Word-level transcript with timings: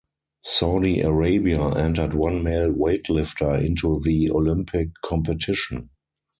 Saudi 0.43 0.99
Arabia 1.01 1.75
entered 1.77 2.15
one 2.15 2.41
male 2.41 2.71
weightlifter 2.73 3.63
into 3.63 3.99
the 4.03 4.31
Olympic 4.31 4.89
competition. 5.05 5.91